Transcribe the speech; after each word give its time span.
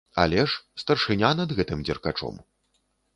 Але 0.21 0.37
ж, 0.39 0.55
старшыня 0.83 1.31
над 1.39 1.53
гэтым 1.59 1.83
дзеркачом. 1.85 2.41